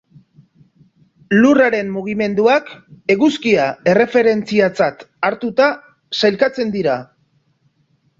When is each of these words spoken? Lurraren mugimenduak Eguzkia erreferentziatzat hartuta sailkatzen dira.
Lurraren 1.41 1.89
mugimenduak 1.97 2.71
Eguzkia 3.15 3.67
erreferentziatzat 3.91 5.05
hartuta 5.29 5.69
sailkatzen 6.21 6.73
dira. 6.77 6.97